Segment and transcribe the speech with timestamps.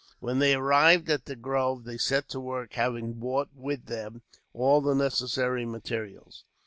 [0.19, 4.81] When they arrived at the grove they set to work, having brought with them all
[4.81, 6.43] the necessary materials.